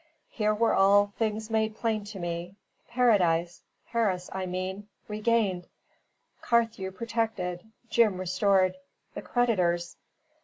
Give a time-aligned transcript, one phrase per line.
[0.31, 2.55] Here were all things made plain to me:
[2.89, 5.67] Paradise Paris, I mean Regained,
[6.41, 8.77] Carthew protected, Jim restored,
[9.13, 9.97] the creditors...